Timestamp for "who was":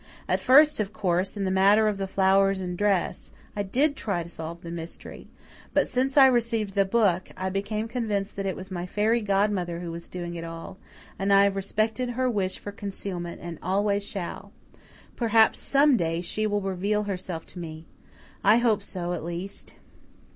9.81-10.09